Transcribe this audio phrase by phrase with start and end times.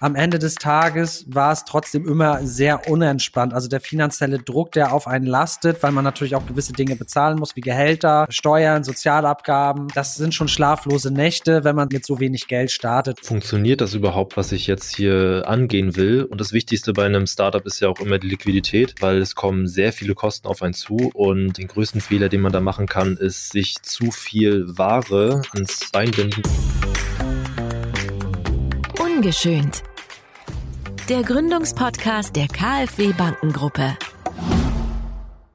[0.00, 3.52] am Ende des Tages war es trotzdem immer sehr unentspannt.
[3.52, 7.38] Also der finanzielle Druck, der auf einen lastet, weil man natürlich auch gewisse Dinge bezahlen
[7.38, 9.88] muss, wie Gehälter, Steuern, Sozialabgaben.
[9.94, 13.20] Das sind schon schlaflose Nächte, wenn man mit so wenig Geld startet.
[13.24, 16.24] Funktioniert das überhaupt, was ich jetzt hier angehen will?
[16.24, 19.66] Und das Wichtigste bei einem Startup ist ja auch immer die Liquidität, weil es kommen
[19.66, 23.16] sehr viele Kosten auf einen zu und den größten Fehler, den man da machen kann,
[23.16, 26.42] ist sich zu viel Ware ans Bein binden.
[28.98, 29.82] Ungeschönt.
[31.08, 33.96] Der Gründungspodcast der KfW Bankengruppe.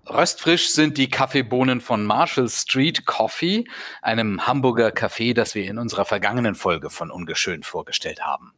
[0.07, 3.65] Röstfrisch sind die Kaffeebohnen von Marshall Street Coffee,
[4.01, 8.53] einem Hamburger Café, das wir in unserer vergangenen Folge von Ungeschönt vorgestellt haben.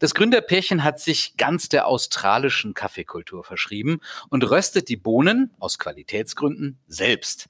[0.00, 6.80] Das Gründerpärchen hat sich ganz der australischen Kaffeekultur verschrieben und röstet die Bohnen aus Qualitätsgründen
[6.88, 7.48] selbst.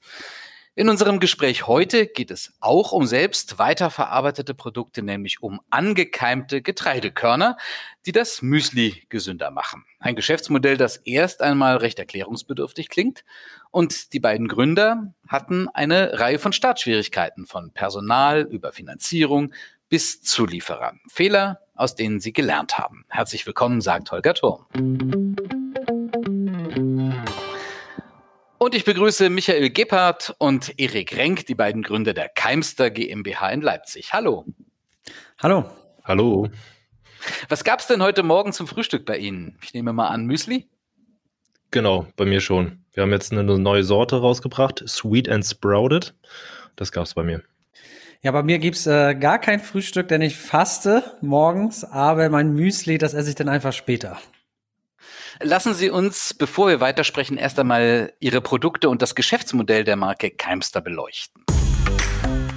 [0.81, 7.59] In unserem Gespräch heute geht es auch um selbst weiterverarbeitete Produkte, nämlich um angekeimte Getreidekörner,
[8.07, 9.85] die das Müsli gesünder machen.
[9.99, 13.27] Ein Geschäftsmodell, das erst einmal recht erklärungsbedürftig klingt.
[13.71, 19.53] Und die beiden Gründer hatten eine Reihe von Startschwierigkeiten, von Personal über Finanzierung
[19.91, 21.01] bis Zulieferern.
[21.11, 23.05] Fehler, aus denen sie gelernt haben.
[23.11, 24.65] Herzlich willkommen, sagt Holger Thurm.
[28.63, 33.63] Und ich begrüße Michael Gebhardt und Erik Renk, die beiden Gründer der Keimster GmbH in
[33.63, 34.13] Leipzig.
[34.13, 34.45] Hallo.
[35.39, 35.65] Hallo.
[36.05, 36.47] Hallo.
[37.49, 39.57] Was gab es denn heute Morgen zum Frühstück bei Ihnen?
[39.63, 40.69] Ich nehme mal an, Müsli?
[41.71, 42.85] Genau, bei mir schon.
[42.93, 46.15] Wir haben jetzt eine neue Sorte rausgebracht, Sweet and Sprouted.
[46.77, 47.43] Das gab es bei mir.
[48.21, 52.99] Ja, bei mir gibt's äh, gar kein Frühstück, denn ich faste morgens, aber mein Müsli,
[52.99, 54.21] das esse ich dann einfach später.
[55.43, 60.31] Lassen Sie uns, bevor wir weitersprechen, erst einmal Ihre Produkte und das Geschäftsmodell der Marke
[60.31, 61.43] Keimster beleuchten.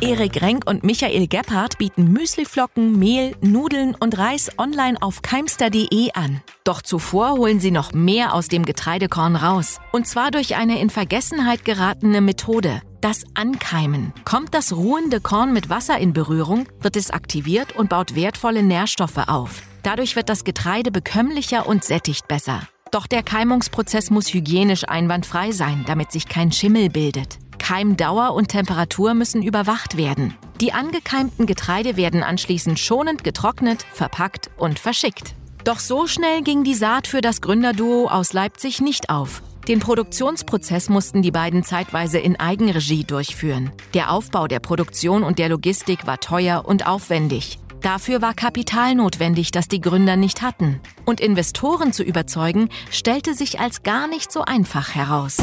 [0.01, 6.41] Erik Renk und Michael Gebhardt bieten Müsliflocken, Mehl, Nudeln und Reis online auf keimster.de an.
[6.65, 9.79] Doch zuvor holen sie noch mehr aus dem Getreidekorn raus.
[9.93, 12.81] Und zwar durch eine in Vergessenheit geratene Methode.
[12.99, 14.11] Das Ankeimen.
[14.25, 19.29] Kommt das ruhende Korn mit Wasser in Berührung, wird es aktiviert und baut wertvolle Nährstoffe
[19.29, 19.61] auf.
[19.83, 22.67] Dadurch wird das Getreide bekömmlicher und sättigt besser.
[22.93, 27.39] Doch der Keimungsprozess muss hygienisch einwandfrei sein, damit sich kein Schimmel bildet.
[27.57, 30.35] Keimdauer und Temperatur müssen überwacht werden.
[30.61, 35.33] Die angekeimten Getreide werden anschließend schonend getrocknet, verpackt und verschickt.
[35.63, 39.41] Doch so schnell ging die Saat für das Gründerduo aus Leipzig nicht auf.
[39.67, 43.71] Den Produktionsprozess mussten die beiden zeitweise in Eigenregie durchführen.
[43.95, 47.57] Der Aufbau der Produktion und der Logistik war teuer und aufwendig.
[47.83, 50.79] Dafür war Kapital notwendig, das die Gründer nicht hatten.
[51.03, 55.37] Und Investoren zu überzeugen, stellte sich als gar nicht so einfach heraus.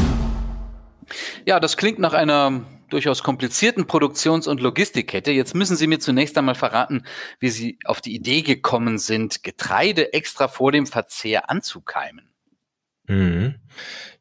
[1.44, 5.32] Ja, das klingt nach einer durchaus komplizierten Produktions- und Logistikkette.
[5.32, 7.04] Jetzt müssen Sie mir zunächst einmal verraten,
[7.40, 12.30] wie Sie auf die Idee gekommen sind, Getreide extra vor dem Verzehr anzukeimen.
[13.06, 13.56] Mhm.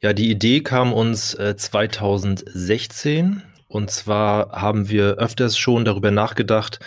[0.02, 3.44] Ja, die Idee kam uns äh, 2016.
[3.70, 6.80] Und zwar haben wir öfters schon darüber nachgedacht,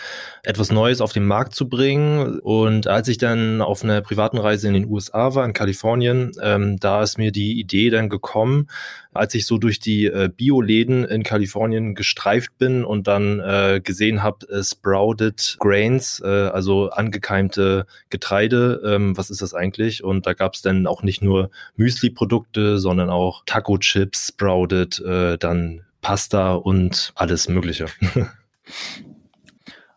[0.43, 2.41] etwas Neues auf den Markt zu bringen.
[2.41, 6.81] Und als ich dann auf einer privaten Reise in den USA war, in Kalifornien, ähm,
[6.81, 8.66] da ist mir die Idee dann gekommen,
[9.15, 14.25] als ich so durch die äh, Bioläden in Kalifornien gestreift bin und dann äh, gesehen
[14.25, 20.03] habe, äh, Sprouted Grains, äh, also angekeimte Getreide, ähm, was ist das eigentlich?
[20.03, 25.82] Und da gab es dann auch nicht nur Müsli-Produkte, sondern auch Taco-Chips, Sprouted, äh, dann
[26.03, 27.87] Pasta und alles Mögliche.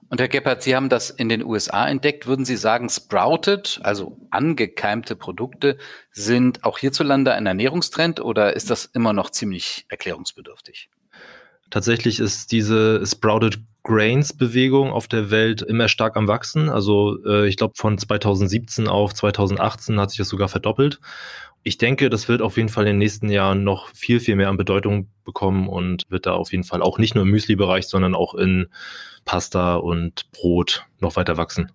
[0.08, 2.28] Und Herr Gebhardt, Sie haben das in den USA entdeckt.
[2.28, 5.78] Würden Sie sagen, Sprouted, also angekeimte Produkte,
[6.12, 10.90] sind auch hierzulande ein Ernährungstrend oder ist das immer noch ziemlich erklärungsbedürftig?
[11.72, 16.70] Tatsächlich ist diese Sprouted Grains Bewegung auf der Welt immer stark am wachsen.
[16.70, 21.00] Also äh, ich glaube von 2017 auf 2018 hat sich das sogar verdoppelt
[21.68, 24.50] ich denke, das wird auf jeden Fall in den nächsten Jahren noch viel, viel mehr
[24.50, 28.14] an Bedeutung bekommen und wird da auf jeden Fall auch nicht nur im Müsli-Bereich, sondern
[28.14, 28.68] auch in
[29.26, 31.72] Pasta und Brot noch weiter wachsen.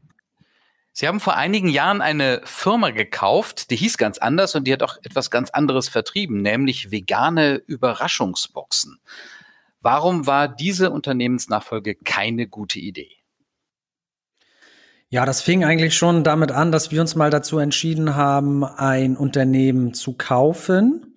[0.92, 4.84] Sie haben vor einigen Jahren eine Firma gekauft, die hieß ganz anders und die hat
[4.84, 9.01] auch etwas ganz anderes vertrieben, nämlich vegane Überraschungsboxen.
[9.80, 13.10] Warum war diese Unternehmensnachfolge keine gute Idee?
[15.09, 19.16] Ja, das fing eigentlich schon damit an, dass wir uns mal dazu entschieden haben, ein
[19.16, 21.16] Unternehmen zu kaufen.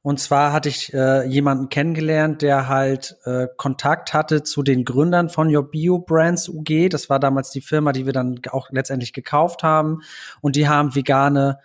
[0.00, 5.28] Und zwar hatte ich äh, jemanden kennengelernt, der halt äh, Kontakt hatte zu den Gründern
[5.28, 6.88] von Your Bio Brands UG.
[6.88, 10.00] Das war damals die Firma, die wir dann auch letztendlich gekauft haben.
[10.40, 11.58] Und die haben vegane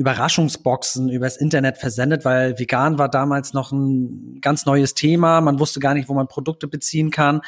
[0.00, 5.42] Überraschungsboxen übers Internet versendet, weil vegan war damals noch ein ganz neues Thema.
[5.42, 7.42] Man wusste gar nicht, wo man Produkte beziehen kann.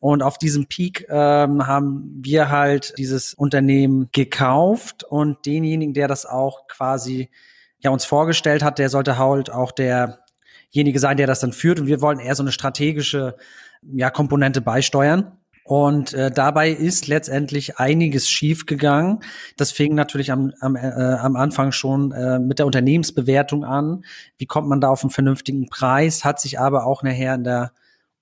[0.00, 6.24] Und auf diesem Peak ähm, haben wir halt dieses Unternehmen gekauft und denjenigen, der das
[6.24, 7.28] auch quasi
[7.78, 11.78] ja uns vorgestellt hat, der sollte halt auch derjenige sein, der das dann führt.
[11.78, 13.36] Und wir wollen eher so eine strategische
[13.82, 15.37] ja, Komponente beisteuern.
[15.68, 19.20] Und äh, dabei ist letztendlich einiges schiefgegangen.
[19.58, 24.02] Das fing natürlich am, am, äh, am Anfang schon äh, mit der Unternehmensbewertung an.
[24.38, 26.24] Wie kommt man da auf einen vernünftigen Preis?
[26.24, 27.72] Hat sich aber auch nachher in der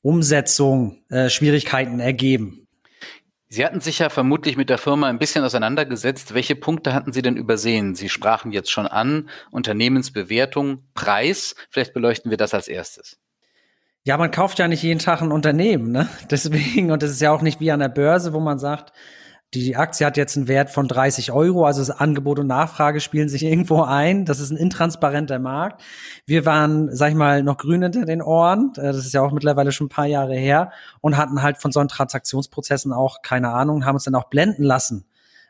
[0.03, 2.67] Umsetzung äh, Schwierigkeiten ergeben.
[3.47, 6.35] Sie hatten sich ja vermutlich mit der Firma ein bisschen auseinandergesetzt.
[6.35, 7.95] Welche Punkte hatten Sie denn übersehen?
[7.95, 11.55] Sie sprachen jetzt schon an, Unternehmensbewertung, Preis.
[11.71, 13.21] Vielleicht beleuchten wir das als erstes.
[14.07, 16.09] Ja, man kauft ja nicht jeden Tag ein Unternehmen, ne?
[16.31, 18.93] Deswegen, und das ist ja auch nicht wie an der Börse, wo man sagt,
[19.53, 23.29] die Aktie hat jetzt einen Wert von 30 Euro, also das Angebot und Nachfrage spielen
[23.29, 24.25] sich irgendwo ein.
[24.25, 25.83] Das ist ein intransparenter Markt.
[26.25, 28.71] Wir waren, sag ich mal, noch grün hinter den Ohren.
[28.77, 30.71] Äh, das ist ja auch mittlerweile schon ein paar Jahre her
[31.01, 34.63] und hatten halt von so einen Transaktionsprozessen auch keine Ahnung, haben uns dann auch blenden
[34.63, 35.05] lassen.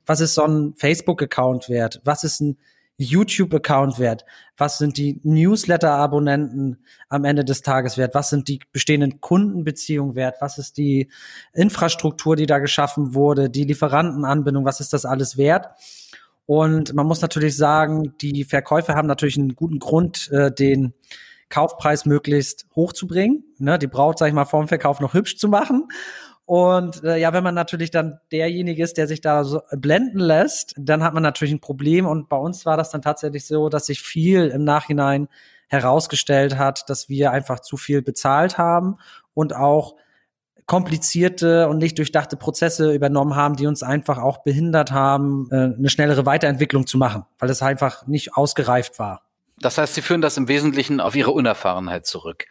[0.07, 2.01] Was ist so ein Facebook-Account wert?
[2.05, 2.57] Was ist ein
[2.99, 4.25] YouTube-Account wert?
[4.57, 6.79] Was sind die Newsletter-Abonnenten
[7.09, 8.15] am Ende des Tages wert?
[8.15, 10.37] Was sind die bestehenden Kundenbeziehungen wert?
[10.41, 11.11] Was ist die
[11.53, 13.51] Infrastruktur, die da geschaffen wurde?
[13.51, 14.65] Die Lieferantenanbindung?
[14.65, 15.69] Was ist das alles wert?
[16.47, 20.95] Und man muss natürlich sagen, die Verkäufer haben natürlich einen guten Grund, äh, den
[21.49, 25.37] Kaufpreis möglichst hoch zu bringen, ne, die Braut, sag ich mal, vorm Verkauf noch hübsch
[25.37, 25.89] zu machen.
[26.47, 30.75] Und äh, ja, wenn man natürlich dann derjenige ist, der sich da so blenden lässt,
[30.79, 32.07] dann hat man natürlich ein Problem.
[32.07, 35.29] Und bei uns war das dann tatsächlich so, dass sich viel im Nachhinein
[35.67, 38.99] herausgestellt hat, dass wir einfach zu viel bezahlt haben
[39.35, 39.97] und auch
[40.67, 45.89] komplizierte und nicht durchdachte Prozesse übernommen haben, die uns einfach auch behindert haben, äh, eine
[45.89, 49.26] schnellere Weiterentwicklung zu machen, weil es einfach nicht ausgereift war.
[49.59, 52.45] Das heißt, Sie führen das im Wesentlichen auf Ihre Unerfahrenheit zurück.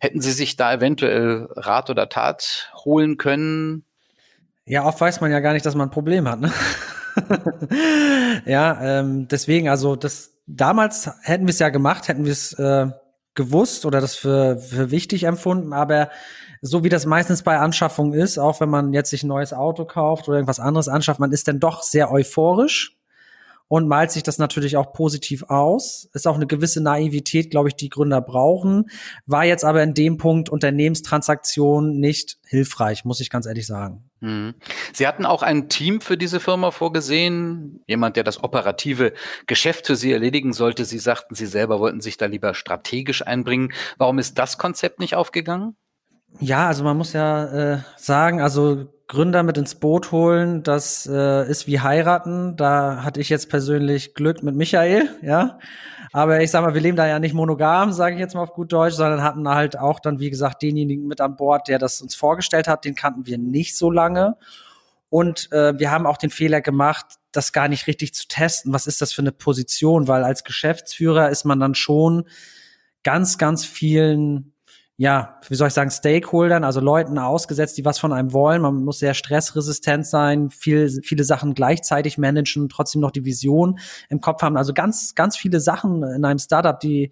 [0.00, 3.84] Hätten Sie sich da eventuell Rat oder Tat holen können?
[4.64, 6.40] Ja, oft weiß man ja gar nicht, dass man ein Problem hat.
[6.40, 6.52] Ne?
[8.46, 12.86] ja, ähm, deswegen, also das damals hätten wir es ja gemacht, hätten wir es äh,
[13.34, 16.10] gewusst oder das für, für wichtig empfunden, aber
[16.62, 19.84] so wie das meistens bei Anschaffungen ist, auch wenn man jetzt sich ein neues Auto
[19.84, 22.95] kauft oder irgendwas anderes anschafft, man ist dann doch sehr euphorisch
[23.68, 26.08] und malt sich das natürlich auch positiv aus.
[26.12, 28.90] Ist auch eine gewisse Naivität, glaube ich, die Gründer brauchen.
[29.26, 34.08] War jetzt aber in dem Punkt Unternehmenstransaktion nicht hilfreich, muss ich ganz ehrlich sagen.
[34.20, 34.54] Mhm.
[34.92, 39.12] Sie hatten auch ein Team für diese Firma vorgesehen, jemand, der das operative
[39.46, 40.84] Geschäft für Sie erledigen sollte.
[40.84, 43.72] Sie sagten, Sie selber wollten sich da lieber strategisch einbringen.
[43.98, 45.76] Warum ist das Konzept nicht aufgegangen?
[46.38, 51.48] Ja, also man muss ja äh, sagen, also Gründer mit ins Boot holen, das äh,
[51.48, 52.56] ist wie heiraten.
[52.56, 55.60] Da hatte ich jetzt persönlich Glück mit Michael, ja.
[56.12, 58.54] Aber ich sag mal, wir leben da ja nicht monogam, sage ich jetzt mal auf
[58.54, 62.00] gut Deutsch, sondern hatten halt auch dann, wie gesagt, denjenigen mit an Bord, der das
[62.00, 62.84] uns vorgestellt hat.
[62.84, 64.36] Den kannten wir nicht so lange.
[65.08, 68.72] Und äh, wir haben auch den Fehler gemacht, das gar nicht richtig zu testen.
[68.72, 70.08] Was ist das für eine Position?
[70.08, 72.24] Weil als Geschäftsführer ist man dann schon
[73.04, 74.52] ganz, ganz vielen
[74.98, 78.62] ja, wie soll ich sagen, Stakeholdern, also Leuten ausgesetzt, die was von einem wollen.
[78.62, 83.78] Man muss sehr stressresistent sein, viel, viele Sachen gleichzeitig managen, trotzdem noch die Vision
[84.08, 84.56] im Kopf haben.
[84.56, 87.10] Also ganz, ganz viele Sachen in einem Startup, die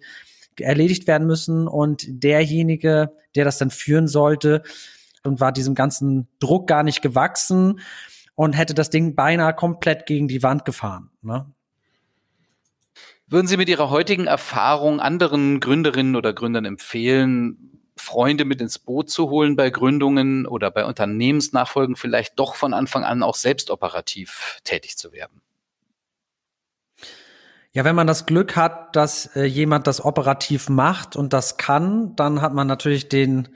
[0.59, 1.67] erledigt werden müssen.
[1.67, 4.63] Und derjenige, der das dann führen sollte,
[5.25, 7.79] und war diesem ganzen Druck gar nicht gewachsen
[8.35, 11.09] und hätte das Ding beinahe komplett gegen die Wand gefahren.
[11.21, 11.51] Ne?
[13.27, 19.09] Würden Sie mit Ihrer heutigen Erfahrung anderen Gründerinnen oder Gründern empfehlen, Freunde mit ins Boot
[19.09, 24.59] zu holen bei Gründungen oder bei Unternehmensnachfolgen vielleicht doch von Anfang an auch selbst operativ
[24.63, 25.41] tätig zu werden?
[27.71, 32.15] Ja, wenn man das Glück hat, dass äh, jemand das operativ macht und das kann,
[32.15, 33.49] dann hat man natürlich den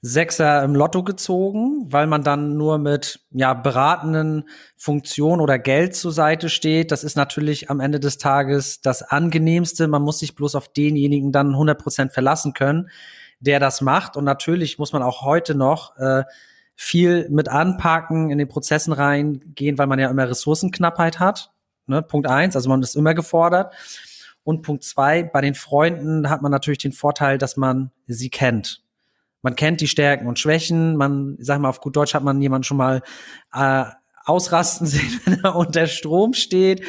[0.00, 6.12] Sechser im Lotto gezogen, weil man dann nur mit ja beratenden Funktionen oder Geld zur
[6.12, 6.92] Seite steht.
[6.92, 9.88] Das ist natürlich am Ende des Tages das angenehmste.
[9.88, 12.90] Man muss sich bloß auf denjenigen dann 100 Prozent verlassen können
[13.40, 14.16] der das macht.
[14.16, 16.24] Und natürlich muss man auch heute noch äh,
[16.74, 21.52] viel mit anpacken, in den Prozessen reingehen, weil man ja immer Ressourcenknappheit hat.
[21.86, 22.02] Ne?
[22.02, 23.74] Punkt eins, also man ist immer gefordert.
[24.44, 28.82] Und Punkt zwei, bei den Freunden hat man natürlich den Vorteil, dass man sie kennt.
[29.42, 30.96] Man kennt die Stärken und Schwächen.
[30.96, 33.02] Man, sag mal, auf gut Deutsch hat man jemanden schon mal
[33.52, 33.84] äh,
[34.28, 36.82] ausrasten sehen, wenn er unter Strom steht.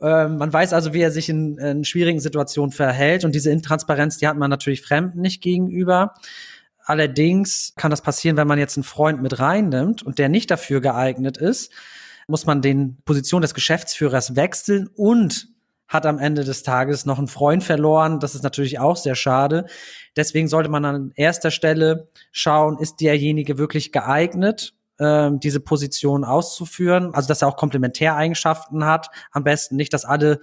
[0.00, 3.24] Ähm, man weiß also, wie er sich in, in schwierigen Situationen verhält.
[3.24, 6.14] Und diese Intransparenz, die hat man natürlich Fremden nicht gegenüber.
[6.84, 10.80] Allerdings kann das passieren, wenn man jetzt einen Freund mit reinnimmt und der nicht dafür
[10.80, 11.72] geeignet ist,
[12.28, 15.48] muss man den Position des Geschäftsführers wechseln und
[15.88, 18.20] hat am Ende des Tages noch einen Freund verloren.
[18.20, 19.66] Das ist natürlich auch sehr schade.
[20.16, 27.14] Deswegen sollte man an erster Stelle schauen, ist derjenige wirklich geeignet, ähm, diese Position auszuführen.
[27.14, 29.10] Also, dass er auch Komplementäreigenschaften hat.
[29.32, 30.40] Am besten nicht, dass alle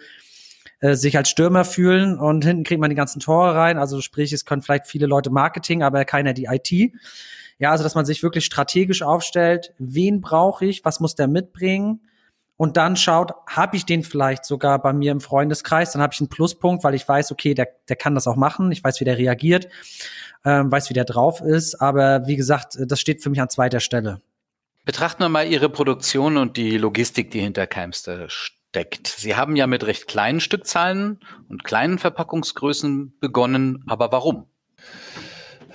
[0.81, 3.77] äh, sich als Stürmer fühlen und hinten kriegt man die ganzen Tore rein.
[3.77, 6.91] Also sprich, es können vielleicht viele Leute Marketing, aber keiner die IT.
[7.59, 12.01] Ja, also dass man sich wirklich strategisch aufstellt, wen brauche ich, was muss der mitbringen
[12.57, 16.19] und dann schaut, habe ich den vielleicht sogar bei mir im Freundeskreis, dann habe ich
[16.19, 19.05] einen Pluspunkt, weil ich weiß, okay, der, der kann das auch machen, ich weiß, wie
[19.05, 19.67] der reagiert,
[20.45, 23.79] ähm, weiß, wie der drauf ist, aber wie gesagt, das steht für mich an zweiter
[23.79, 24.21] Stelle.
[24.83, 29.07] Betrachten wir mal Ihre Produktion und die Logistik, die hinter Keimster steckt.
[29.07, 31.19] Sie haben ja mit recht kleinen Stückzahlen
[31.49, 34.47] und kleinen Verpackungsgrößen begonnen, aber warum?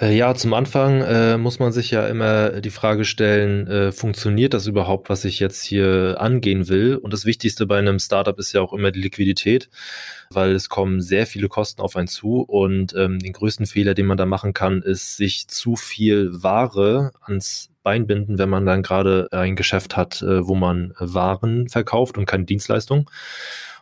[0.00, 4.52] Äh, ja, zum Anfang äh, muss man sich ja immer die Frage stellen, äh, funktioniert
[4.52, 6.96] das überhaupt, was ich jetzt hier angehen will?
[6.96, 9.70] Und das Wichtigste bei einem Startup ist ja auch immer die Liquidität,
[10.30, 14.06] weil es kommen sehr viele Kosten auf einen zu und ähm, den größten Fehler, den
[14.06, 18.82] man da machen kann, ist sich zu viel Ware ans Bein binden, wenn man dann
[18.82, 23.08] gerade ein Geschäft hat, äh, wo man Waren verkauft und keine Dienstleistung.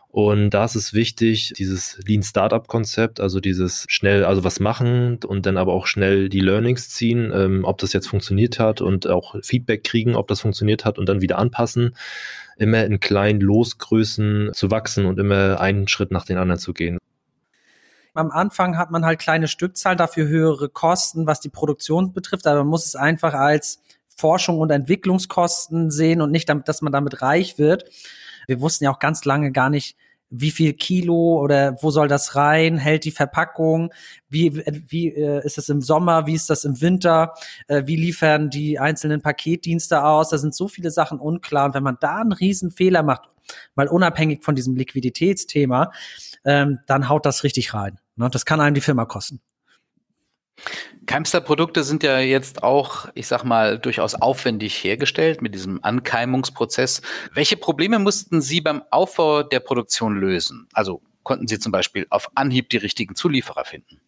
[0.09, 5.17] Und da ist es wichtig, dieses Lean Startup Konzept, also dieses schnell, also was machen
[5.25, 9.07] und dann aber auch schnell die Learnings ziehen, ähm, ob das jetzt funktioniert hat und
[9.07, 11.95] auch Feedback kriegen, ob das funktioniert hat und dann wieder anpassen,
[12.57, 16.99] immer in kleinen Losgrößen zu wachsen und immer einen Schritt nach den anderen zu gehen.
[18.13, 22.59] Am Anfang hat man halt kleine Stückzahlen, dafür höhere Kosten, was die Produktion betrifft, aber
[22.59, 23.81] man muss es einfach als
[24.15, 27.85] Forschung und Entwicklungskosten sehen und nicht, damit, dass man damit reich wird.
[28.47, 29.97] Wir wussten ja auch ganz lange gar nicht,
[30.29, 33.93] wie viel Kilo oder wo soll das rein, hält die Verpackung,
[34.27, 37.33] wie, wie äh, ist es im Sommer, wie ist das im Winter,
[37.67, 41.83] äh, wie liefern die einzelnen Paketdienste aus, da sind so viele Sachen unklar und wenn
[41.83, 43.29] man da einen riesen Fehler macht,
[43.75, 45.91] mal unabhängig von diesem Liquiditätsthema,
[46.43, 47.99] ähm, dann haut das richtig rein.
[48.15, 48.29] Ne?
[48.29, 49.41] Das kann einem die Firma kosten.
[51.05, 57.01] Keimster-Produkte sind ja jetzt auch, ich sag mal, durchaus aufwendig hergestellt mit diesem Ankeimungsprozess.
[57.33, 60.67] Welche Probleme mussten Sie beim Aufbau der Produktion lösen?
[60.73, 64.01] Also konnten Sie zum Beispiel auf Anhieb die richtigen Zulieferer finden?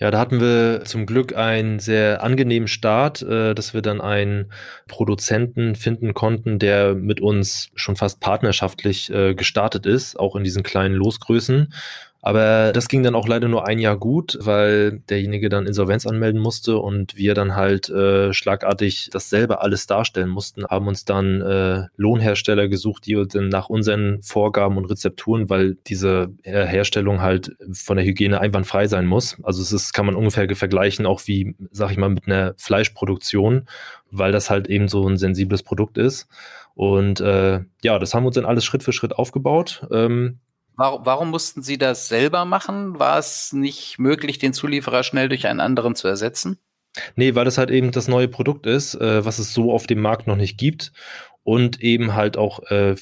[0.00, 4.50] Ja, da hatten wir zum Glück einen sehr angenehmen Start, äh, dass wir dann einen
[4.88, 10.62] Produzenten finden konnten, der mit uns schon fast partnerschaftlich äh, gestartet ist, auch in diesen
[10.62, 11.74] kleinen Losgrößen
[12.22, 16.40] aber das ging dann auch leider nur ein Jahr gut, weil derjenige dann Insolvenz anmelden
[16.40, 21.40] musste und wir dann halt äh, schlagartig das selber alles darstellen mussten, haben uns dann
[21.40, 27.96] äh, Lohnhersteller gesucht, die dann nach unseren Vorgaben und Rezepturen, weil diese Herstellung halt von
[27.96, 29.38] der Hygiene einwandfrei sein muss.
[29.42, 33.66] Also es ist, kann man ungefähr vergleichen, auch wie, sag ich mal, mit einer Fleischproduktion,
[34.10, 36.28] weil das halt eben so ein sensibles Produkt ist.
[36.74, 39.86] Und äh, ja, das haben wir uns dann alles Schritt für Schritt aufgebaut.
[39.90, 40.38] Ähm,
[40.80, 42.98] Warum, warum mussten Sie das selber machen?
[42.98, 46.56] War es nicht möglich, den Zulieferer schnell durch einen anderen zu ersetzen?
[47.16, 50.00] Nee, weil das halt eben das neue Produkt ist, äh, was es so auf dem
[50.00, 50.92] Markt noch nicht gibt
[51.42, 52.96] und eben halt auch äh,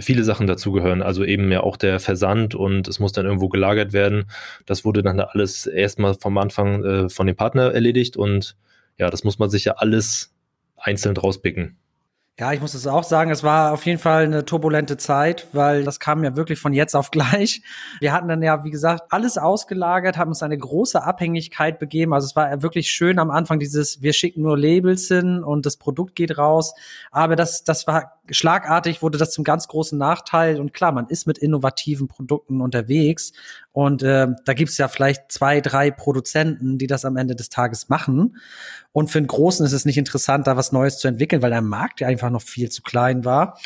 [0.00, 1.02] viele Sachen dazugehören.
[1.02, 4.30] Also eben ja auch der Versand und es muss dann irgendwo gelagert werden.
[4.64, 8.56] Das wurde dann alles erstmal vom Anfang äh, von dem Partner erledigt und
[8.96, 10.34] ja, das muss man sich ja alles
[10.78, 11.76] einzeln rauspicken.
[12.42, 15.84] Ja, ich muss es auch sagen, es war auf jeden Fall eine turbulente Zeit, weil
[15.84, 17.62] das kam ja wirklich von jetzt auf gleich.
[18.00, 22.12] Wir hatten dann ja, wie gesagt, alles ausgelagert, haben uns eine große Abhängigkeit begeben.
[22.12, 25.76] Also es war wirklich schön am Anfang dieses, wir schicken nur Labels hin und das
[25.76, 26.74] Produkt geht raus.
[27.12, 30.60] Aber das, das war schlagartig wurde das zum ganz großen Nachteil.
[30.60, 33.32] Und klar, man ist mit innovativen Produkten unterwegs.
[33.72, 37.88] Und äh, da gibt's ja vielleicht zwei, drei Produzenten, die das am Ende des Tages
[37.88, 38.36] machen.
[38.92, 41.62] Und für einen Großen ist es nicht interessant, da was Neues zu entwickeln, weil der
[41.62, 43.58] Markt ja einfach noch viel zu klein war.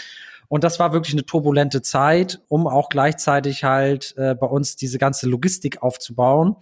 [0.48, 4.98] Und das war wirklich eine turbulente Zeit, um auch gleichzeitig halt äh, bei uns diese
[4.98, 6.56] ganze Logistik aufzubauen.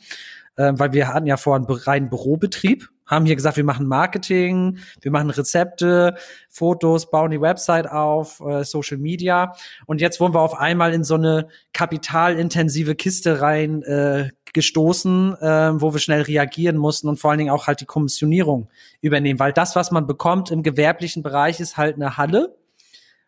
[0.56, 4.78] Äh, weil wir hatten ja vorher einen reinen Bürobetrieb haben hier gesagt, wir machen Marketing,
[5.00, 6.14] wir machen Rezepte,
[6.49, 9.54] Fotos, bauen die Website auf, äh, Social Media.
[9.87, 15.80] Und jetzt wurden wir auf einmal in so eine kapitalintensive Kiste rein äh, gestoßen, äh,
[15.80, 18.68] wo wir schnell reagieren mussten und vor allen Dingen auch halt die Kommissionierung
[19.00, 19.38] übernehmen.
[19.38, 22.56] Weil das, was man bekommt im gewerblichen Bereich, ist halt eine Halle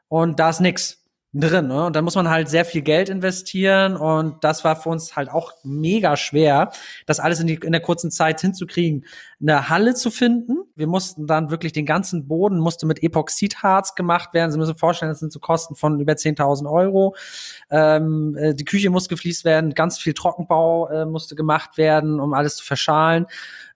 [0.08, 1.66] und da ist nix drin.
[1.68, 1.84] Ne?
[1.84, 5.30] Und da muss man halt sehr viel Geld investieren und das war für uns halt
[5.30, 6.70] auch mega schwer,
[7.04, 9.04] das alles in, die, in der kurzen Zeit hinzukriegen,
[9.40, 10.56] eine Halle zu finden.
[10.74, 14.50] Wir mussten dann wirklich den ganzen Boden musste mit Epoxidharz gemacht werden.
[14.50, 17.14] Sie müssen vorstellen, das sind so Kosten von über 10.000 Euro.
[17.70, 22.32] Ähm, äh, die Küche muss gefliest werden, ganz viel Trockenbau äh, musste gemacht werden, um
[22.32, 23.26] alles zu verschalen.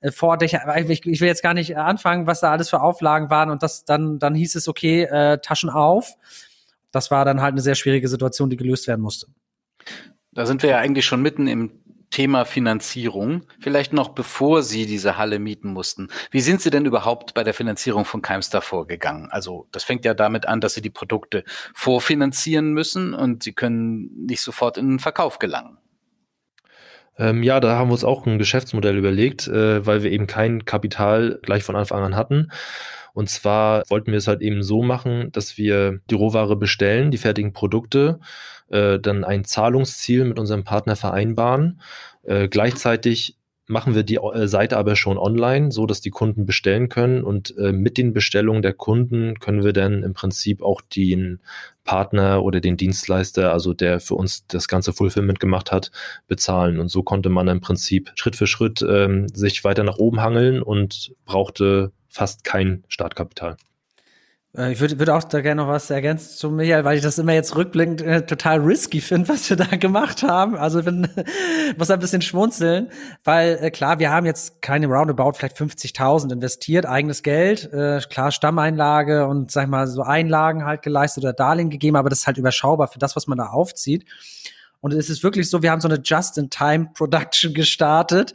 [0.01, 3.51] Äh, Vordächer, ich, ich will jetzt gar nicht anfangen, was da alles für Auflagen waren
[3.51, 6.17] und das dann dann hieß es okay, äh, Taschen auf
[6.93, 9.27] das war dann halt eine sehr schwierige Situation, die gelöst werden musste.
[10.33, 11.73] Da sind wir ja eigentlich schon mitten im
[12.11, 13.43] Thema Finanzierung.
[13.61, 16.09] Vielleicht noch bevor Sie diese Halle mieten mussten.
[16.31, 19.29] Wie sind Sie denn überhaupt bei der Finanzierung von Keimstar vorgegangen?
[19.31, 21.45] Also das fängt ja damit an, dass Sie die Produkte
[21.75, 25.79] vorfinanzieren müssen und Sie können nicht sofort in den Verkauf gelangen.
[27.17, 30.65] Ähm, ja, da haben wir uns auch ein Geschäftsmodell überlegt, äh, weil wir eben kein
[30.65, 32.51] Kapital gleich von Anfang an hatten.
[33.15, 37.19] Und zwar wollten wir es halt eben so machen, dass wir die Rohware bestellen, die
[37.19, 38.21] fertigen Produkte,
[38.69, 41.81] äh, dann ein Zahlungsziel mit unserem Partner vereinbaren.
[42.23, 43.37] Äh, gleichzeitig
[43.71, 47.57] machen wir die äh, Seite aber schon online, so dass die Kunden bestellen können und
[47.57, 51.41] äh, mit den Bestellungen der Kunden können wir dann im Prinzip auch den
[51.85, 55.91] Partner oder den Dienstleister, also der für uns das ganze Fulfillment gemacht hat,
[56.27, 56.79] bezahlen.
[56.79, 60.63] Und so konnte man im Prinzip Schritt für Schritt ähm, sich weiter nach oben hangeln
[60.63, 63.57] und brauchte fast kein Startkapital.
[64.57, 67.19] Äh, ich würde würd auch da gerne noch was ergänzen zu Michael, weil ich das
[67.19, 70.57] immer jetzt rückblickend äh, total risky finde, was wir da gemacht haben.
[70.57, 71.09] Also bin,
[71.79, 72.91] muss ein bisschen schmunzeln,
[73.25, 78.33] weil äh, klar, wir haben jetzt keine Roundabout, vielleicht 50.000 investiert, eigenes Geld, äh, klar
[78.33, 82.27] Stammeinlage und sag ich mal so Einlagen halt geleistet oder Darlehen gegeben, aber das ist
[82.27, 84.05] halt überschaubar für das, was man da aufzieht.
[84.81, 88.35] Und es ist wirklich so, wir haben so eine Just-in-Time-Production gestartet,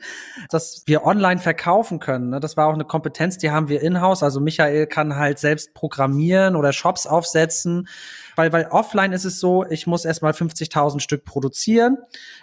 [0.49, 2.29] dass wir online verkaufen können.
[2.29, 2.39] Ne?
[2.39, 4.21] Das war auch eine Kompetenz, die haben wir in-house.
[4.21, 7.87] Also Michael kann halt selbst programmieren oder Shops aufsetzen.
[8.35, 11.97] Weil, weil offline ist es so, ich muss erstmal 50.000 Stück produzieren,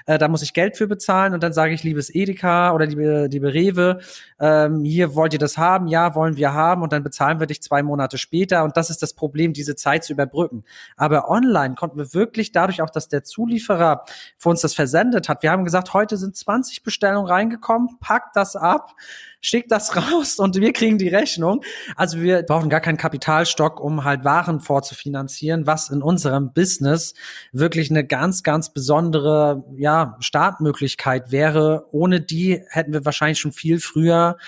[0.06, 3.28] äh, da muss ich Geld für bezahlen und dann sage ich, liebes Edeka oder liebe,
[3.30, 4.00] liebe Rewe,
[4.40, 5.86] ähm, hier wollt ihr das haben?
[5.86, 9.02] Ja, wollen wir haben und dann bezahlen wir dich zwei Monate später und das ist
[9.02, 10.64] das Problem, diese Zeit zu überbrücken.
[10.96, 14.04] Aber online konnten wir wirklich dadurch auch, dass der Zulieferer
[14.38, 15.42] für uns das versendet hat.
[15.42, 18.94] Wir haben gesagt, heute sind 20 Bestellungen reingekommen, packt das ab,
[19.42, 21.62] schickt das raus und wir kriegen die Rechnung.
[21.96, 27.12] Also wir brauchen gar keinen Kapitalstock, um halt Waren vorzufinanzieren, was in unserem Business
[27.52, 31.86] wirklich eine ganz, ganz besondere, ja, Startmöglichkeit wäre.
[31.92, 34.38] Ohne die hätten wir wahrscheinlich schon viel früher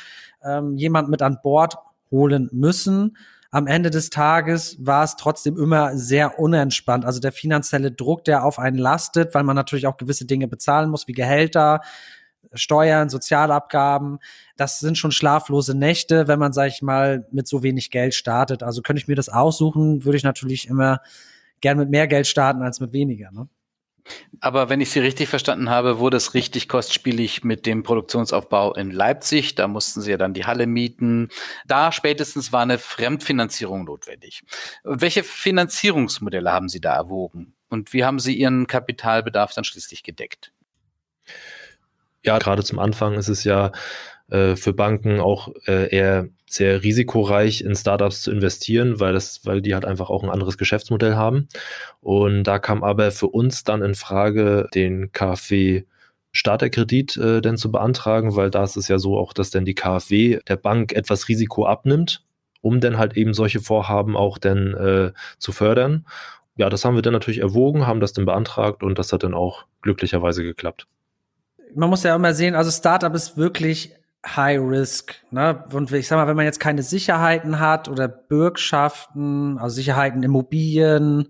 [0.43, 1.77] ähm, jemand mit an Bord
[2.11, 3.17] holen müssen
[3.55, 7.05] am Ende des Tages war es trotzdem immer sehr unentspannt.
[7.05, 10.91] Also der finanzielle Druck, der auf einen lastet, weil man natürlich auch gewisse Dinge bezahlen
[10.91, 11.81] muss, wie Gehälter,
[12.55, 14.19] Steuern, Sozialabgaben.
[14.57, 18.63] Das sind schon schlaflose Nächte, wenn man, sag ich mal, mit so wenig Geld startet.
[18.63, 21.01] Also könnte ich mir das aussuchen, würde ich natürlich immer
[21.61, 23.31] gern mit mehr Geld starten als mit weniger.
[23.33, 23.49] Ne?
[24.41, 28.91] Aber wenn ich Sie richtig verstanden habe, wurde es richtig kostspielig mit dem Produktionsaufbau in
[28.91, 29.55] Leipzig.
[29.55, 31.29] Da mussten Sie ja dann die Halle mieten.
[31.67, 34.43] Da spätestens war eine Fremdfinanzierung notwendig.
[34.83, 37.55] Welche Finanzierungsmodelle haben Sie da erwogen?
[37.71, 40.53] Und wie haben Sie Ihren Kapitalbedarf dann schließlich gedeckt?
[42.25, 43.73] Ja, gerade zum Anfang ist es ja
[44.31, 49.61] äh, für Banken auch äh, eher sehr risikoreich in Startups zu investieren, weil das, weil
[49.61, 51.49] die halt einfach auch ein anderes Geschäftsmodell haben.
[52.01, 55.85] Und da kam aber für uns dann in Frage, den KfW
[56.33, 59.75] Starterkredit äh, denn zu beantragen, weil da ist es ja so auch, dass dann die
[59.75, 62.25] KfW der Bank etwas Risiko abnimmt,
[62.61, 66.07] um dann halt eben solche Vorhaben auch dann äh, zu fördern.
[66.57, 69.35] Ja, das haben wir dann natürlich erwogen, haben das dann beantragt und das hat dann
[69.35, 70.87] auch glücklicherweise geklappt.
[71.75, 73.95] Man muss ja immer sehen, also Startup ist wirklich
[74.27, 75.15] High Risk.
[75.31, 75.65] Ne?
[75.73, 81.29] Und ich sag mal, wenn man jetzt keine Sicherheiten hat oder Bürgschaften, also Sicherheiten, Immobilien,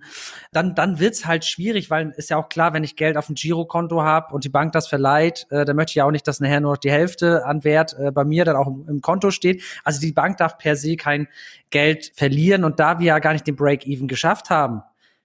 [0.53, 3.35] dann, dann wird's halt schwierig, weil ist ja auch klar, wenn ich Geld auf dem
[3.35, 6.41] Girokonto habe und die Bank das verleiht, äh, dann möchte ich ja auch nicht, dass
[6.41, 9.31] nachher nur noch die Hälfte an Wert äh, bei mir dann auch im, im Konto
[9.31, 9.63] steht.
[9.83, 11.27] Also die Bank darf per se kein
[11.71, 14.83] Geld verlieren und da wir ja gar nicht den Break-Even geschafft haben,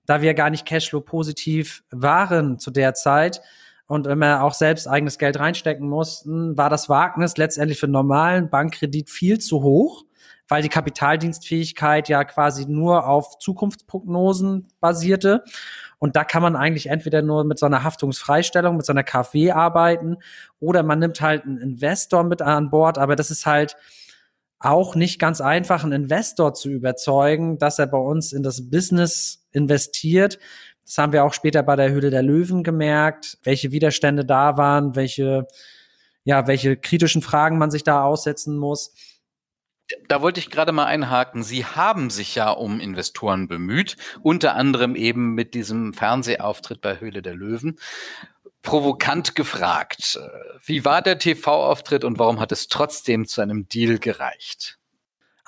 [0.07, 3.41] da wir gar nicht Cashflow positiv waren zu der Zeit,
[3.89, 8.51] und wenn wir auch selbst eigenes Geld reinstecken mussten, war das Wagnis letztendlich für normalen
[8.51, 10.05] Bankkredit viel zu hoch,
[10.47, 15.43] weil die Kapitaldienstfähigkeit ja quasi nur auf Zukunftsprognosen basierte.
[15.97, 19.53] Und da kann man eigentlich entweder nur mit so einer Haftungsfreistellung, mit so einer KfW
[19.53, 20.17] arbeiten
[20.59, 22.99] oder man nimmt halt einen Investor mit an Bord.
[22.99, 23.75] Aber das ist halt
[24.59, 29.47] auch nicht ganz einfach, einen Investor zu überzeugen, dass er bei uns in das Business
[29.51, 30.37] investiert,
[30.89, 34.95] das haben wir auch später bei der Höhle der Löwen gemerkt, welche Widerstände da waren,
[34.95, 35.45] welche,
[36.23, 38.95] ja, welche kritischen Fragen man sich da aussetzen muss.
[40.07, 41.43] Da wollte ich gerade mal einhaken.
[41.43, 47.21] Sie haben sich ja um Investoren bemüht, unter anderem eben mit diesem Fernsehauftritt bei Höhle
[47.21, 47.77] der Löwen.
[48.63, 50.19] Provokant gefragt,
[50.65, 54.78] wie war der TV-Auftritt und warum hat es trotzdem zu einem Deal gereicht?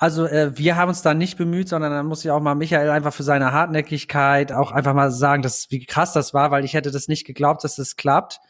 [0.02, 2.90] Also äh, wir haben uns da nicht bemüht, sondern dann muss ich auch mal Michael
[2.90, 6.74] einfach für seine Hartnäckigkeit auch einfach mal sagen, dass, wie krass das war, weil ich
[6.74, 8.40] hätte das nicht geglaubt, dass das klappt.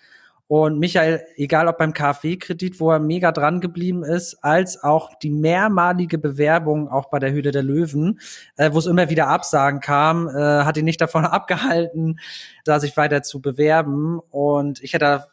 [0.48, 5.28] Und Michael, egal ob beim KfW-Kredit, wo er mega dran geblieben ist, als auch die
[5.30, 8.18] mehrmalige Bewerbung auch bei der Höhle der Löwen,
[8.56, 12.18] äh, wo es immer wieder Absagen kam, äh, hat ihn nicht davon abgehalten,
[12.64, 14.20] da sich weiter zu bewerben.
[14.30, 15.26] Und ich hätte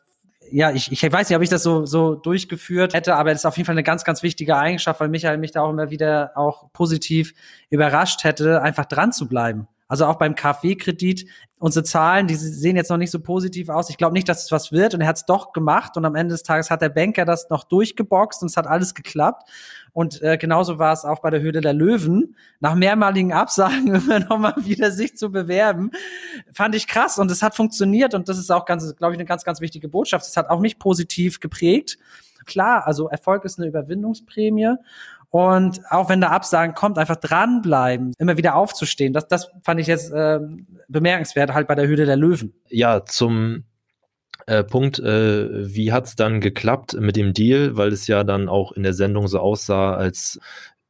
[0.52, 3.46] ja, ich, ich weiß nicht, ob ich das so, so durchgeführt hätte, aber es ist
[3.46, 6.32] auf jeden Fall eine ganz, ganz wichtige Eigenschaft, weil Michael mich da auch immer wieder
[6.36, 7.34] auch positiv
[7.70, 9.68] überrascht hätte, einfach dran zu bleiben.
[9.90, 11.26] Also auch beim KfW-Kredit,
[11.58, 13.90] unsere Zahlen, die sehen jetzt noch nicht so positiv aus.
[13.90, 16.14] Ich glaube nicht, dass es was wird und er hat es doch gemacht und am
[16.14, 19.50] Ende des Tages hat der Banker das noch durchgeboxt und es hat alles geklappt.
[19.92, 22.36] Und äh, genauso war es auch bei der Höhle der Löwen.
[22.60, 25.90] Nach mehrmaligen Absagen immer noch mal wieder sich zu bewerben,
[26.54, 29.26] fand ich krass und es hat funktioniert und das ist auch ganz, glaube ich, eine
[29.26, 30.28] ganz, ganz wichtige Botschaft.
[30.28, 31.98] Es hat auch mich positiv geprägt.
[32.46, 34.76] Klar, also Erfolg ist eine Überwindungsprämie
[35.30, 39.14] und auch wenn da Absagen kommt, einfach dranbleiben, immer wieder aufzustehen.
[39.14, 40.40] Das, das fand ich jetzt äh,
[40.88, 42.54] bemerkenswert halt bei der Höhle der Löwen.
[42.70, 43.66] Ja, zum
[44.48, 48.72] äh, Punkt, äh, wie hat's dann geklappt mit dem Deal, weil es ja dann auch
[48.72, 50.40] in der Sendung so aussah, als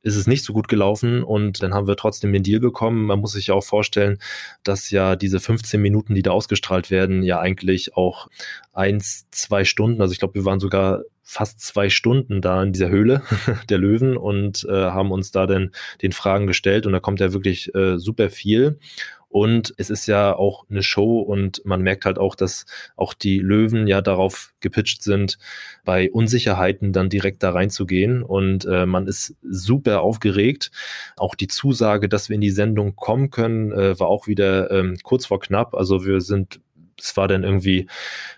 [0.01, 3.05] ist es nicht so gut gelaufen und dann haben wir trotzdem den Deal bekommen.
[3.05, 4.17] Man muss sich ja auch vorstellen,
[4.63, 8.29] dass ja diese 15 Minuten, die da ausgestrahlt werden, ja eigentlich auch
[8.71, 12.89] eins, zwei Stunden, also ich glaube, wir waren sogar fast zwei Stunden da in dieser
[12.89, 13.21] Höhle
[13.69, 15.69] der Löwen und äh, haben uns da dann
[16.01, 18.79] den Fragen gestellt und da kommt ja wirklich äh, super viel.
[19.27, 22.65] Und es ist ja auch eine Show und man merkt halt auch, dass
[22.95, 25.37] auch die Löwen ja darauf gepitcht sind,
[25.85, 28.23] bei Unsicherheiten dann direkt da reinzugehen.
[28.23, 30.71] Und äh, man ist super aufgeregt.
[31.15, 34.97] Auch die Zusage, dass wir in die Sendung kommen können, äh, war auch wieder ähm,
[35.03, 35.75] kurz vor knapp.
[35.75, 36.59] Also wir sind
[37.01, 37.87] es war dann irgendwie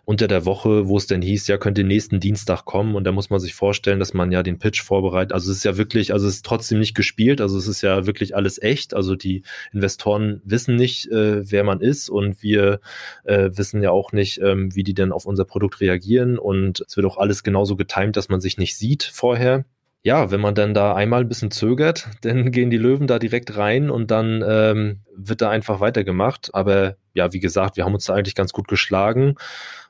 [0.05, 3.29] unter der Woche, wo es denn hieß, ja, könnte nächsten Dienstag kommen und da muss
[3.29, 5.33] man sich vorstellen, dass man ja den Pitch vorbereitet.
[5.33, 8.05] Also es ist ja wirklich, also es ist trotzdem nicht gespielt, also es ist ja
[8.05, 8.93] wirklich alles echt.
[8.93, 9.43] Also die
[9.73, 12.79] Investoren wissen nicht, äh, wer man ist und wir
[13.23, 16.97] äh, wissen ja auch nicht, ähm, wie die denn auf unser Produkt reagieren und es
[16.97, 19.65] wird auch alles genauso getimt, dass man sich nicht sieht vorher
[20.03, 23.57] ja, wenn man dann da einmal ein bisschen zögert, dann gehen die Löwen da direkt
[23.57, 26.53] rein und dann ähm, wird da einfach weitergemacht.
[26.53, 29.35] Aber ja, wie gesagt, wir haben uns da eigentlich ganz gut geschlagen,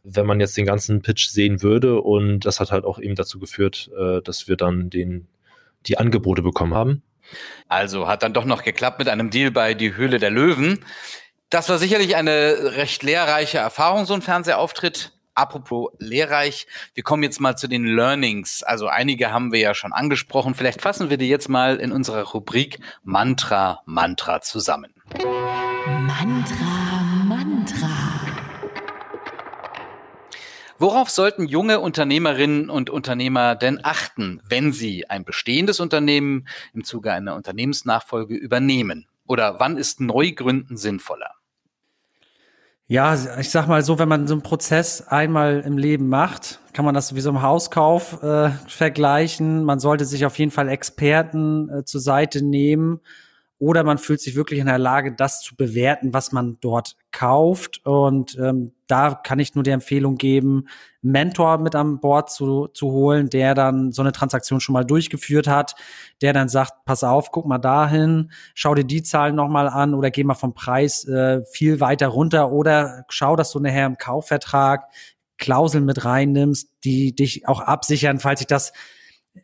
[0.04, 2.02] wenn man jetzt den ganzen Pitch sehen würde.
[2.02, 5.28] Und das hat halt auch eben dazu geführt, äh, dass wir dann den,
[5.88, 7.04] die Angebote bekommen haben.
[7.68, 10.84] Also hat dann doch noch geklappt mit einem Deal bei Die Höhle der Löwen.
[11.50, 15.12] Das war sicherlich eine recht lehrreiche Erfahrung, so ein Fernsehauftritt.
[15.34, 18.64] Apropos lehrreich, wir kommen jetzt mal zu den Learnings.
[18.64, 20.56] Also einige haben wir ja schon angesprochen.
[20.56, 24.94] Vielleicht fassen wir die jetzt mal in unserer Rubrik Mantra, Mantra zusammen.
[25.88, 27.01] Mantra,
[27.62, 27.90] Mantra.
[30.80, 37.12] Worauf sollten junge Unternehmerinnen und Unternehmer denn achten, wenn sie ein bestehendes Unternehmen im Zuge
[37.12, 39.06] einer Unternehmensnachfolge übernehmen?
[39.28, 41.36] Oder wann ist Neugründen sinnvoller?
[42.88, 46.84] Ja, ich sag mal so, wenn man so einen Prozess einmal im Leben macht, kann
[46.84, 49.64] man das wie so im Hauskauf äh, vergleichen.
[49.64, 53.02] Man sollte sich auf jeden Fall Experten äh, zur Seite nehmen
[53.62, 57.86] oder man fühlt sich wirklich in der Lage, das zu bewerten, was man dort kauft.
[57.86, 60.66] Und ähm, da kann ich nur die Empfehlung geben,
[61.04, 65.48] Mentor mit an Bord zu, zu holen, der dann so eine Transaktion schon mal durchgeführt
[65.48, 65.76] hat,
[66.24, 70.10] der dann sagt, pass auf, guck mal dahin, schau dir die Zahlen nochmal an oder
[70.10, 74.88] geh mal vom Preis äh, viel weiter runter oder schau, dass du nachher im Kaufvertrag
[75.38, 78.74] Klauseln mit reinnimmst, die dich auch absichern, falls sich das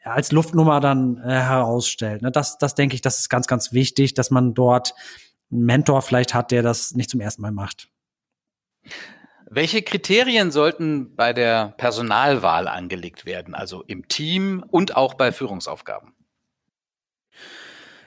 [0.04, 2.22] als Luftnummer dann äh, herausstellt.
[2.22, 2.32] Ne?
[2.32, 4.94] Das, das denke ich, das ist ganz, ganz wichtig, dass man dort
[5.52, 7.90] einen Mentor vielleicht hat, der das nicht zum ersten Mal macht.
[9.50, 16.14] Welche Kriterien sollten bei der Personalwahl angelegt werden, also im Team und auch bei Führungsaufgaben?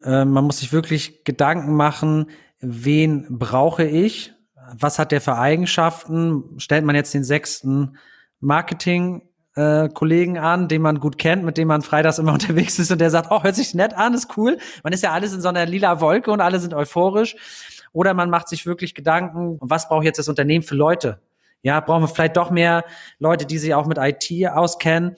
[0.03, 4.35] Äh, man muss sich wirklich Gedanken machen, wen brauche ich?
[4.75, 6.59] Was hat der für Eigenschaften?
[6.59, 7.97] Stellt man jetzt den sechsten
[8.39, 9.30] Marketing
[9.61, 13.01] äh, Kollegen an, den man gut kennt, mit dem man freitags immer unterwegs ist und
[13.01, 14.59] der sagt, oh, hört sich nett an, ist cool.
[14.83, 17.37] Man ist ja alles in so einer lila Wolke und alle sind euphorisch.
[17.93, 21.21] Oder man macht sich wirklich Gedanken, was braucht jetzt das Unternehmen für Leute?
[21.63, 22.85] Ja, brauchen wir vielleicht doch mehr
[23.19, 25.17] Leute, die sich auch mit IT auskennen.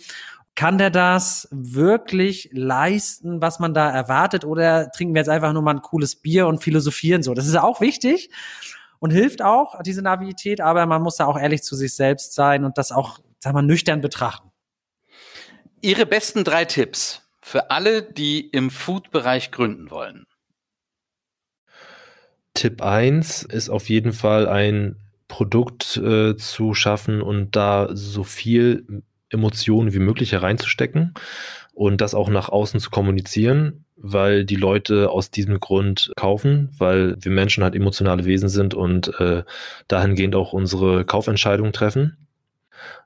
[0.55, 4.45] Kann der das wirklich leisten, was man da erwartet?
[4.45, 7.35] Oder trinken wir jetzt einfach nur mal ein cooles Bier und philosophieren so?
[7.35, 8.31] Das ist auch wichtig
[8.99, 12.65] und hilft auch, diese Navität, aber man muss da auch ehrlich zu sich selbst sein
[12.65, 14.51] und das auch sag mal, nüchtern betrachten.
[15.81, 20.27] Ihre besten drei Tipps für alle, die im Food-Bereich gründen wollen.
[22.55, 29.03] Tipp 1 ist auf jeden Fall ein Produkt äh, zu schaffen und da so viel
[29.29, 31.15] Emotionen wie möglich hereinzustecken
[31.75, 37.17] und das auch nach außen zu kommunizieren, weil die Leute aus diesem Grund kaufen, weil
[37.19, 39.43] wir Menschen halt emotionale Wesen sind und äh,
[39.89, 42.22] dahingehend auch unsere Kaufentscheidungen treffen.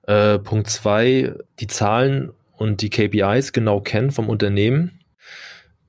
[0.06, 5.00] Äh, Punkt zwei, die Zahlen und die KPIs genau kennen vom Unternehmen,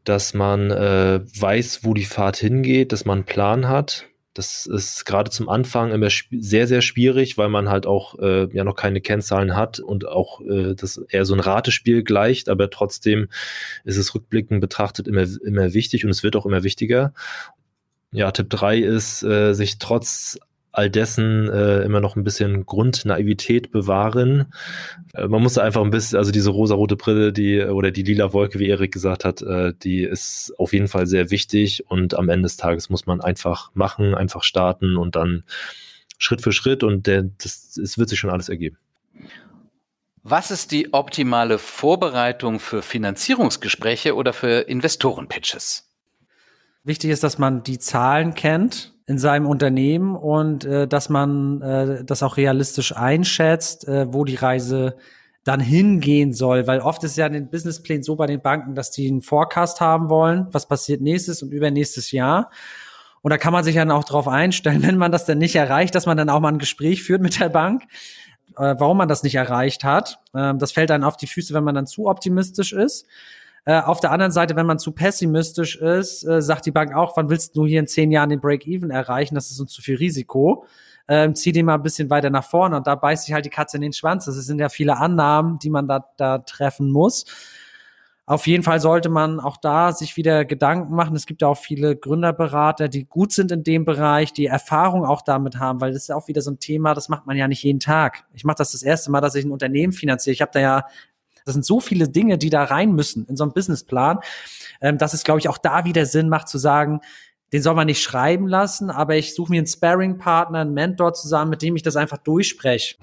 [0.04, 4.06] dass man äh, weiß, wo die Fahrt hingeht, dass man einen Plan hat.
[4.34, 8.63] Das ist gerade zum Anfang immer sehr, sehr schwierig, weil man halt auch äh, ja
[8.63, 13.30] noch keine Kennzahlen hat und auch äh, das eher so ein Ratespiel gleicht, aber trotzdem
[13.84, 17.13] ist es rückblickend betrachtet immer, immer wichtig und es wird auch immer wichtiger.
[18.12, 20.39] Ja, Tipp drei ist, äh, sich trotz
[20.77, 24.53] all dessen äh, immer noch ein bisschen Grundnaivität bewahren.
[25.15, 28.59] Äh, man muss einfach ein bisschen, also diese rosarote Brille, die oder die lila Wolke,
[28.59, 32.43] wie Erik gesagt hat, äh, die ist auf jeden Fall sehr wichtig und am Ende
[32.43, 35.43] des Tages muss man einfach machen, einfach starten und dann
[36.19, 38.77] Schritt für Schritt und der, das, es wird sich schon alles ergeben.
[40.21, 45.89] Was ist die optimale Vorbereitung für Finanzierungsgespräche oder für Investorenpitches?
[46.83, 52.03] Wichtig ist, dass man die Zahlen kennt in seinem Unternehmen und äh, dass man äh,
[52.03, 54.97] das auch realistisch einschätzt, äh, wo die Reise
[55.45, 58.91] dann hingehen soll, weil oft ist ja in den Businessplänen so bei den Banken, dass
[58.91, 62.51] die einen Forecast haben wollen, was passiert nächstes und übernächstes Jahr.
[63.21, 65.95] Und da kann man sich dann auch darauf einstellen, wenn man das dann nicht erreicht,
[65.95, 67.83] dass man dann auch mal ein Gespräch führt mit der Bank,
[68.57, 70.19] äh, warum man das nicht erreicht hat.
[70.33, 73.07] Äh, das fällt dann auf die Füße, wenn man dann zu optimistisch ist.
[73.67, 77.17] Äh, auf der anderen Seite, wenn man zu pessimistisch ist, äh, sagt die Bank auch,
[77.17, 79.36] wann willst du hier in zehn Jahren den Break-Even erreichen?
[79.36, 80.63] Das ist uns zu viel Risiko.
[81.10, 83.49] Ähm, zieh den mal ein bisschen weiter nach vorne und da beißt sich halt die
[83.49, 84.23] Katze in den Schwanz.
[84.23, 87.25] Das sind ja viele Annahmen, die man da, da treffen muss.
[88.25, 91.17] Auf jeden Fall sollte man auch da sich wieder Gedanken machen.
[91.17, 95.23] Es gibt ja auch viele Gründerberater, die gut sind in dem Bereich, die Erfahrung auch
[95.23, 97.49] damit haben, weil das ist ja auch wieder so ein Thema, das macht man ja
[97.49, 98.23] nicht jeden Tag.
[98.34, 100.34] Ich mache das das erste Mal, dass ich ein Unternehmen finanziere.
[100.34, 100.86] Ich habe da ja
[101.47, 104.19] das sind so viele Dinge, die da rein müssen in so einen Businessplan,
[104.81, 107.01] ähm, dass es, glaube ich, auch da wieder Sinn macht zu sagen,
[107.53, 111.49] den soll man nicht schreiben lassen, aber ich suche mir einen Sparring-Partner, einen Mentor zusammen,
[111.49, 112.97] mit dem ich das einfach durchspreche.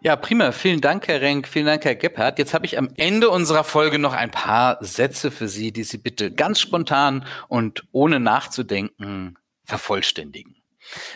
[0.00, 0.52] Ja, prima.
[0.52, 1.48] Vielen Dank, Herr Renk.
[1.48, 2.38] Vielen Dank, Herr Gebhardt.
[2.38, 5.98] Jetzt habe ich am Ende unserer Folge noch ein paar Sätze für Sie, die Sie
[5.98, 10.54] bitte ganz spontan und ohne nachzudenken vervollständigen.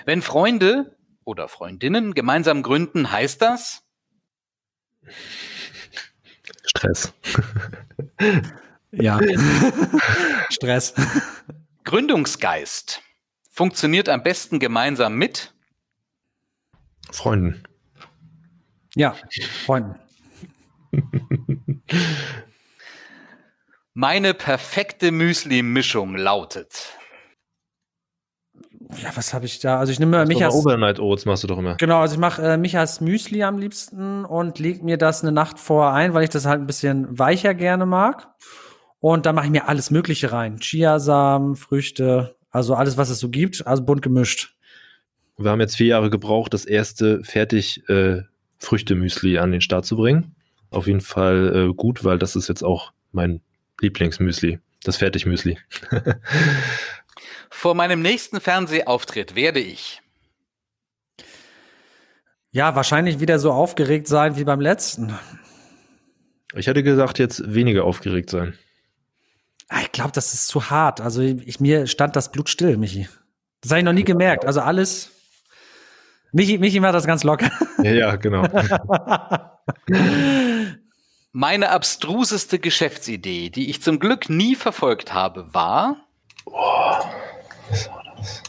[0.05, 3.85] Wenn Freunde oder Freundinnen gemeinsam gründen, heißt das,
[6.65, 7.13] Stress.
[8.93, 9.21] ja.
[10.51, 10.95] Stress.
[11.85, 13.03] Gründungsgeist
[13.51, 15.53] funktioniert am besten gemeinsam mit
[17.11, 17.63] Freunden.
[18.95, 19.17] Ja,
[19.65, 19.99] Freunden.
[23.95, 26.99] Meine perfekte Müsli-Mischung lautet
[29.01, 29.79] ja, was habe ich da?
[29.79, 31.77] Also ich nehme Michas Overnight Oats machst du doch immer.
[31.77, 35.59] Genau, also ich mache äh, Michas Müsli am liebsten und leg mir das eine Nacht
[35.59, 38.29] vorher ein, weil ich das halt ein bisschen weicher gerne mag.
[39.01, 40.59] Und da mache ich mir alles Mögliche rein.
[40.59, 44.55] Chiasamen, Früchte, also alles, was es so gibt, also bunt gemischt.
[45.39, 48.23] Wir haben jetzt vier Jahre gebraucht, das erste fertig äh,
[48.59, 50.37] Früchte-Müsli an den Start zu bringen.
[50.71, 53.41] Auf jeden Fall äh, gut, weil das ist jetzt auch mein
[53.81, 55.59] Lieblingsmüsli, das Fertigmüsli.
[57.55, 60.01] Vor meinem nächsten Fernsehauftritt werde ich.
[62.51, 65.17] Ja, wahrscheinlich wieder so aufgeregt sein wie beim letzten.
[66.55, 68.59] Ich hätte gesagt, jetzt weniger aufgeregt sein.
[69.69, 71.03] Ah, ich glaube, das ist zu hart.
[71.03, 73.07] Also ich, mir stand das Blut still, Michi.
[73.61, 74.47] Das habe ich noch nie gemerkt.
[74.47, 75.11] Also alles.
[76.33, 77.51] Michi, Michi macht das ganz locker.
[77.83, 78.43] Ja, ja genau.
[81.33, 86.09] Meine abstruseste Geschäftsidee, die ich zum Glück nie verfolgt habe, war.
[86.47, 86.99] Oh.
[87.73, 88.43] Was war das?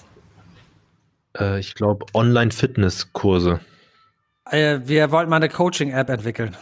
[1.39, 3.61] Äh, ich glaube, Online-Fitness-Kurse.
[4.51, 6.57] Äh, wir wollten mal eine Coaching-App entwickeln.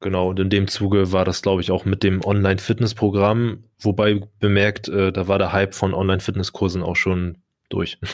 [0.00, 4.88] Genau, und in dem Zuge war das, glaube ich, auch mit dem Online-Fitness-Programm, wobei bemerkt,
[4.88, 7.98] äh, da war der Hype von Online-Fitness-Kursen auch schon durch.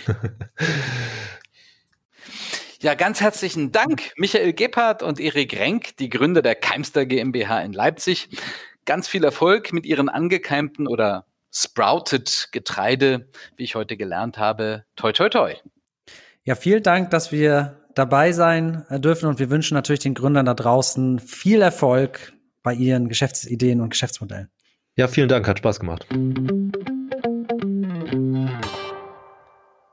[2.83, 7.73] Ja, ganz herzlichen Dank, Michael Gebhardt und Erik Renk, die Gründer der Keimster GmbH in
[7.73, 8.29] Leipzig.
[8.85, 11.25] Ganz viel Erfolg mit Ihren angekeimten oder
[11.59, 14.85] Sprouted Getreide, wie ich heute gelernt habe.
[14.95, 15.55] Toi, toi, toi.
[16.45, 20.45] Ja, vielen Dank, dass wir dabei sein äh, dürfen und wir wünschen natürlich den Gründern
[20.45, 24.51] da draußen viel Erfolg bei ihren Geschäftsideen und Geschäftsmodellen.
[24.97, 26.07] Ja, vielen Dank, hat Spaß gemacht.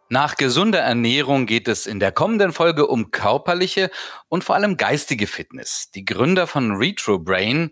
[0.09, 3.89] Nach gesunder Ernährung geht es in der kommenden Folge um körperliche
[4.27, 5.91] und vor allem geistige Fitness.
[5.95, 7.71] Die Gründer von RetroBrain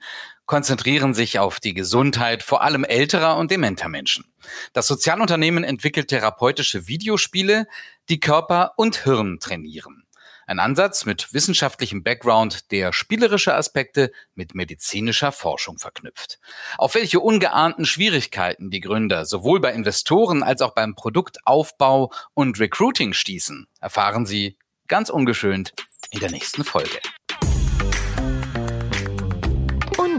[0.52, 4.34] konzentrieren sich auf die Gesundheit vor allem älterer und dementer Menschen.
[4.74, 7.68] Das Sozialunternehmen entwickelt therapeutische Videospiele,
[8.10, 10.04] die Körper und Hirn trainieren.
[10.48, 16.38] Ein Ansatz mit wissenschaftlichem Background, der spielerische Aspekte mit medizinischer Forschung verknüpft.
[16.78, 23.14] Auf welche ungeahnten Schwierigkeiten die Gründer sowohl bei Investoren als auch beim Produktaufbau und Recruiting
[23.14, 24.58] stießen, erfahren Sie
[24.90, 25.72] ganz ungeschönt
[26.10, 27.00] in der nächsten Folge.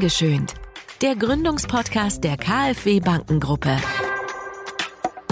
[0.03, 0.55] Ungeschönt.
[1.01, 3.77] Der Gründungspodcast der KfW Bankengruppe.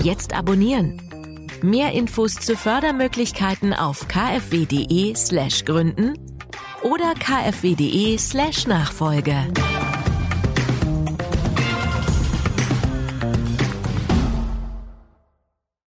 [0.05, 1.49] Jetzt abonnieren.
[1.61, 6.17] Mehr Infos zu Fördermöglichkeiten auf kfw.de slash gründen
[6.85, 9.49] oder kfw.de slash Nachfolge.